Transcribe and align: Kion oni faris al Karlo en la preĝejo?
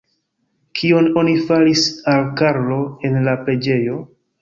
Kion 0.79 1.09
oni 1.23 1.35
faris 1.51 1.85
al 2.17 2.27
Karlo 2.43 2.83
en 3.11 3.25
la 3.31 3.41
preĝejo? 3.47 4.05